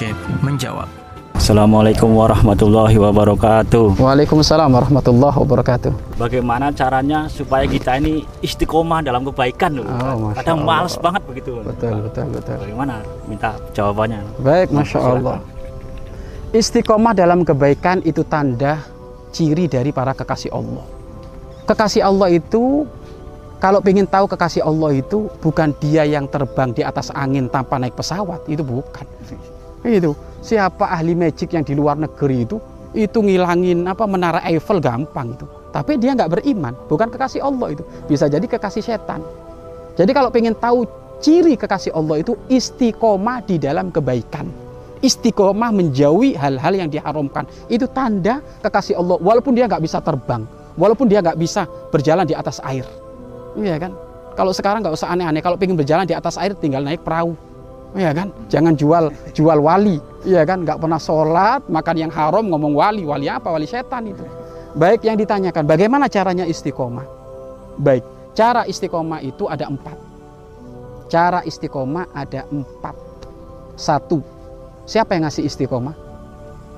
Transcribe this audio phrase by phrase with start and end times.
[0.00, 0.88] Syekh menjawab.
[1.36, 4.00] Assalamualaikum warahmatullahi wabarakatuh.
[4.00, 6.16] Waalaikumsalam warahmatullahi wabarakatuh.
[6.16, 9.84] Bagaimana caranya supaya kita ini istiqomah dalam kebaikan loh?
[9.84, 11.60] Oh, Kadang males banget begitu.
[11.60, 12.56] Betul, betul, betul.
[12.64, 13.04] Bagaimana?
[13.28, 14.24] Minta jawabannya.
[14.40, 15.36] Baik, Masya Allah.
[16.56, 18.80] Istiqomah dalam kebaikan itu tanda
[19.36, 20.88] ciri dari para kekasih Allah.
[21.68, 22.88] Kekasih Allah itu,
[23.60, 27.92] kalau ingin tahu kekasih Allah itu bukan dia yang terbang di atas angin tanpa naik
[28.00, 29.04] pesawat, itu bukan.
[29.84, 30.12] Itu
[30.44, 32.56] siapa ahli magic yang di luar negeri itu,
[32.92, 35.46] itu ngilangin apa menara Eiffel gampang itu.
[35.70, 37.82] Tapi dia nggak beriman, bukan kekasih Allah itu.
[38.10, 39.22] Bisa jadi kekasih setan.
[39.94, 40.84] Jadi kalau ingin tahu
[41.22, 44.50] ciri kekasih Allah itu istiqomah di dalam kebaikan.
[45.00, 47.46] Istiqomah menjauhi hal-hal yang diharamkan.
[47.70, 49.16] Itu tanda kekasih Allah.
[49.22, 50.44] Walaupun dia nggak bisa terbang,
[50.76, 52.84] walaupun dia nggak bisa berjalan di atas air.
[53.56, 53.92] Iya kan?
[54.34, 55.40] Kalau sekarang nggak usah aneh-aneh.
[55.40, 57.36] Kalau pengen berjalan di atas air, tinggal naik perahu.
[57.94, 58.28] Iya kan?
[58.46, 59.98] Jangan jual jual wali.
[60.22, 60.62] Iya kan?
[60.62, 63.02] Nggak pernah sholat, makan yang haram, ngomong wali.
[63.02, 63.50] Wali apa?
[63.50, 64.22] Wali setan itu.
[64.78, 67.02] Baik yang ditanyakan, bagaimana caranya istiqomah?
[67.82, 68.06] Baik,
[68.38, 69.98] cara istiqomah itu ada empat.
[71.10, 72.94] Cara istiqomah ada empat.
[73.74, 74.22] Satu,
[74.86, 75.96] siapa yang ngasih istiqomah?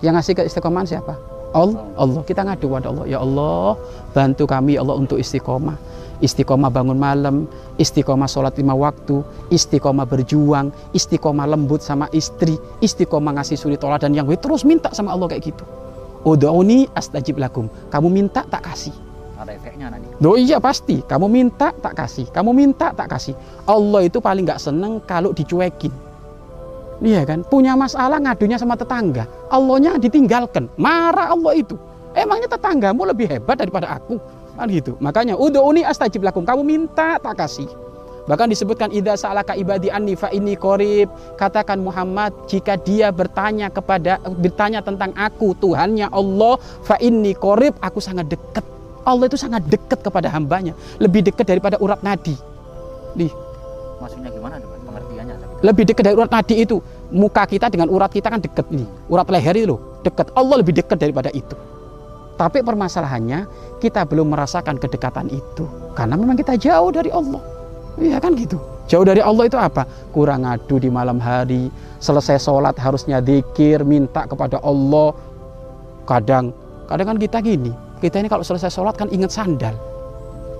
[0.00, 1.12] Yang ngasih ke istiqomahan siapa?
[1.52, 1.84] Allah.
[2.00, 2.22] Allah.
[2.24, 3.04] Kita ngadu pada Allah.
[3.04, 3.76] Ya Allah,
[4.16, 5.76] bantu kami ya Allah untuk istiqomah.
[6.24, 7.44] Istiqomah bangun malam,
[7.76, 9.20] istiqomah sholat lima waktu,
[9.52, 14.88] istiqomah berjuang, istiqomah lembut sama istri, istiqomah ngasih suri tolak dan yang gue terus minta
[14.96, 15.64] sama Allah kayak gitu.
[16.24, 17.68] Udauni astajib lakum.
[17.92, 18.96] Kamu minta tak kasih.
[19.36, 20.08] Ada efeknya nanti.
[20.24, 23.36] Oh iya pasti, kamu minta tak kasih, kamu minta tak kasih.
[23.68, 25.92] Allah itu paling nggak seneng kalau dicuekin.
[27.04, 31.76] Iya kan, punya masalah ngadunya sama tetangga, Allahnya ditinggalkan, marah Allah itu.
[32.16, 34.16] Emangnya tetanggamu lebih hebat daripada aku?
[34.54, 34.94] Kan gitu.
[35.02, 37.66] Makanya udhuni astajib lakum, kamu minta tak kasih.
[38.24, 41.12] Bahkan disebutkan idza sa'alaka ibadi anni fa inni qarib.
[41.36, 46.56] Katakan Muhammad jika dia bertanya kepada bertanya tentang aku Tuhannya Allah
[46.88, 48.64] fa inni qarib, aku sangat dekat.
[49.04, 52.32] Allah itu sangat dekat kepada hambanya, lebih dekat daripada urat nadi.
[53.12, 53.28] Nih,
[54.00, 54.56] Maksudnya gimana?
[54.64, 55.34] Pengertiannya?
[55.60, 56.80] lebih dekat dari urat nadi itu.
[57.12, 58.88] Muka kita dengan urat kita kan dekat nih.
[59.12, 60.32] Urat leher itu loh, dekat.
[60.32, 61.52] Allah lebih dekat daripada itu.
[62.34, 63.46] Tapi permasalahannya
[63.78, 65.64] kita belum merasakan kedekatan itu
[65.94, 67.42] karena memang kita jauh dari Allah.
[67.94, 68.58] Iya kan gitu.
[68.90, 69.86] Jauh dari Allah itu apa?
[70.10, 71.70] Kurang ngadu di malam hari,
[72.02, 75.14] selesai sholat harusnya zikir, minta kepada Allah.
[76.04, 76.52] Kadang,
[76.90, 77.72] kadang kan kita gini,
[78.02, 79.72] kita ini kalau selesai sholat kan ingat sandal.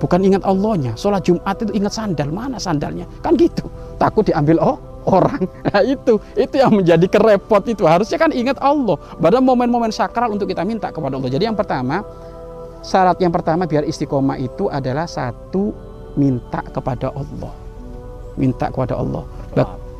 [0.01, 0.97] Bukan ingat Allahnya.
[0.97, 2.29] Sholat Jumat itu ingat sandal.
[2.33, 3.05] Mana sandalnya?
[3.21, 3.69] Kan gitu.
[4.01, 4.77] Takut diambil oh
[5.09, 5.47] orang.
[5.75, 7.83] Nah itu, itu yang menjadi kerepot itu.
[7.89, 8.95] Harusnya kan ingat Allah.
[9.19, 11.31] Pada momen-momen sakral untuk kita minta kepada Allah.
[11.31, 12.07] Jadi yang pertama,
[12.85, 15.75] syarat yang pertama biar istiqomah itu adalah satu
[16.15, 17.53] minta kepada Allah.
[18.39, 19.25] Minta kepada Allah.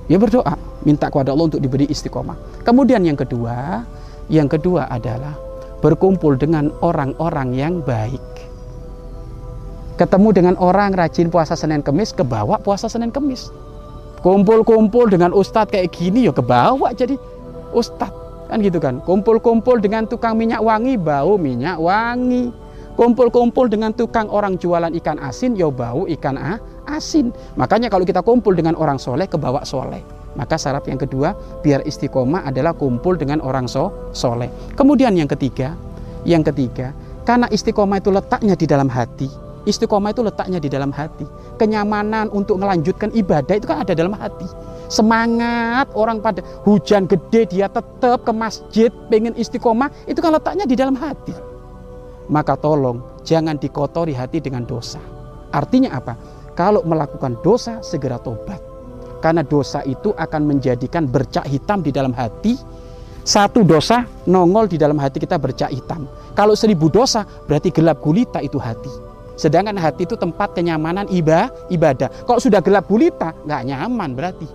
[0.05, 0.55] Ya berdoa,
[0.85, 2.37] minta kepada Allah untuk diberi istiqomah.
[2.61, 3.89] Kemudian yang kedua,
[4.29, 5.33] yang kedua adalah
[5.81, 8.21] berkumpul dengan orang-orang yang baik.
[9.97, 13.49] Ketemu dengan orang rajin puasa Senin Kemis, kebawa puasa Senin Kemis.
[14.25, 17.21] Kumpul-kumpul dengan ustadz kayak gini ya kebawa jadi
[17.77, 19.05] ustadz kan gitu kan.
[19.05, 22.49] Kumpul-kumpul dengan tukang minyak wangi, bau minyak wangi.
[22.95, 27.35] Kumpul-kumpul dengan tukang orang jualan ikan asin, ya bau ikan a- asin.
[27.59, 30.01] Makanya kalau kita kumpul dengan orang soleh, kebawa soleh.
[30.39, 34.51] Maka syarat yang kedua, biar istiqomah adalah kumpul dengan orang so soleh.
[34.79, 35.75] Kemudian yang ketiga,
[36.23, 36.95] yang ketiga,
[37.27, 39.44] karena istiqomah itu letaknya di dalam hati.
[39.65, 41.25] Istiqomah itu letaknya di dalam hati.
[41.57, 44.45] Kenyamanan untuk melanjutkan ibadah itu kan ada dalam hati.
[44.93, 50.77] Semangat orang pada hujan gede dia tetap ke masjid pengen istiqomah itu kan letaknya di
[50.77, 51.33] dalam hati.
[52.29, 55.01] Maka tolong jangan dikotori hati dengan dosa.
[55.49, 56.15] Artinya apa?
[56.53, 58.61] Kalau melakukan dosa segera tobat.
[59.25, 62.61] Karena dosa itu akan menjadikan bercak hitam di dalam hati.
[63.25, 66.05] Satu dosa nongol di dalam hati kita bercak hitam.
[66.37, 69.14] Kalau seribu dosa berarti gelap gulita itu hati.
[69.35, 72.07] Sedangkan hati itu tempat kenyamanan iba, ibadah.
[72.27, 74.47] Kalau sudah gelap gulita nggak nyaman berarti.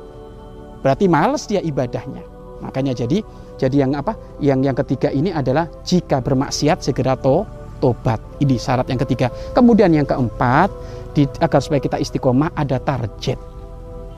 [0.79, 2.23] Berarti males dia ibadahnya.
[2.63, 3.23] Makanya jadi
[3.59, 4.15] jadi yang apa?
[4.39, 7.43] Yang yang ketiga ini adalah jika bermaksiat segera to,
[7.83, 8.23] tobat.
[8.39, 9.27] Ini syarat yang ketiga.
[9.51, 10.71] Kemudian yang keempat,
[11.11, 13.35] di, agar supaya kita istiqomah ada target.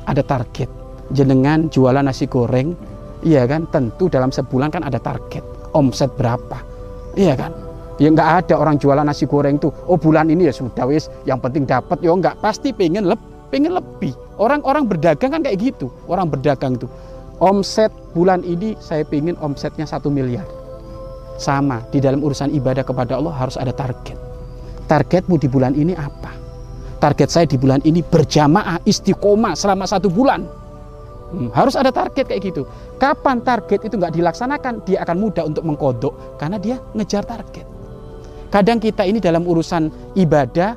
[0.06, 0.70] Ada target.
[1.10, 2.78] Jenengan jualan nasi goreng,
[3.26, 3.66] iya kan?
[3.74, 5.42] Tentu dalam sebulan kan ada target.
[5.74, 6.62] Omset berapa?
[7.18, 7.71] Iya kan?
[8.02, 9.70] Ya nggak ada orang jualan nasi goreng tuh.
[9.86, 12.02] Oh bulan ini ya sudah wis, yang penting dapat.
[12.02, 14.18] Ya nggak pasti pengen lebih, pengen lebih.
[14.42, 15.94] Orang-orang berdagang kan kayak gitu.
[16.10, 16.90] Orang berdagang tuh.
[17.38, 20.50] Omset bulan ini saya pengen omsetnya satu miliar.
[21.38, 24.18] Sama di dalam urusan ibadah kepada Allah harus ada target.
[24.90, 26.34] Targetmu di bulan ini apa?
[26.98, 30.42] Target saya di bulan ini berjamaah istiqomah selama satu bulan.
[31.32, 32.66] Hmm, harus ada target kayak gitu.
[32.98, 37.71] Kapan target itu nggak dilaksanakan, dia akan mudah untuk mengkodok karena dia ngejar target.
[38.52, 40.76] Kadang kita ini dalam urusan ibadah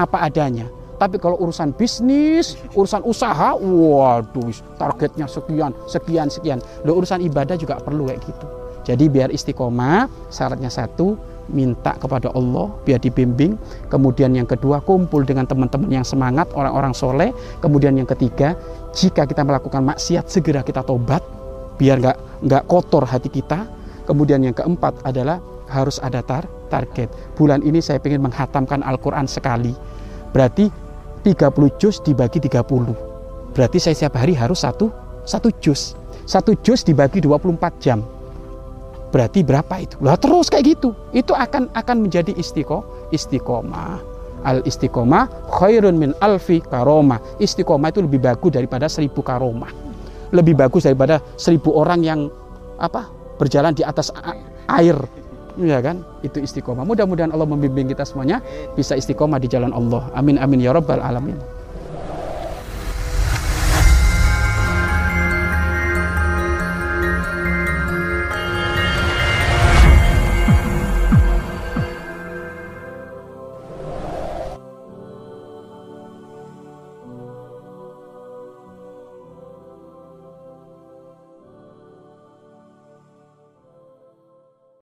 [0.00, 0.66] apa adanya.
[0.96, 6.58] Tapi kalau urusan bisnis, urusan usaha, waduh, targetnya sekian, sekian, sekian.
[6.84, 8.46] Loh, urusan ibadah juga perlu kayak gitu.
[8.84, 11.16] Jadi biar istiqomah, syaratnya satu,
[11.52, 13.56] minta kepada Allah biar dibimbing.
[13.88, 17.32] Kemudian yang kedua, kumpul dengan teman-teman yang semangat, orang-orang soleh.
[17.60, 18.56] Kemudian yang ketiga,
[18.92, 21.20] jika kita melakukan maksiat, segera kita tobat,
[21.76, 23.64] biar nggak nggak kotor hati kita.
[24.04, 25.40] Kemudian yang keempat adalah
[25.70, 27.10] harus ada tar target.
[27.38, 29.72] Bulan ini saya ingin menghatamkan Al-Quran sekali.
[30.34, 30.70] Berarti
[31.22, 33.54] 30 juz dibagi 30.
[33.54, 34.90] Berarti saya setiap hari harus satu,
[35.26, 35.98] satu juz.
[36.26, 38.02] Satu juz dibagi 24 jam.
[39.10, 39.98] Berarti berapa itu?
[40.06, 40.94] Lah terus kayak gitu.
[41.10, 43.98] Itu akan akan menjadi istiqo, istiqomah.
[44.46, 47.18] Al istiqomah khairun min alfi karomah.
[47.42, 49.74] Istiqomah itu lebih bagus daripada seribu karomah.
[50.30, 52.20] Lebih bagus daripada seribu orang yang
[52.78, 54.14] apa berjalan di atas
[54.70, 54.94] air
[55.66, 56.00] ya kan?
[56.24, 56.84] Itu istiqomah.
[56.86, 58.40] Mudah-mudahan Allah membimbing kita semuanya.
[58.78, 60.08] Bisa istiqomah di jalan Allah.
[60.16, 61.59] Amin amin ya rabbal alamin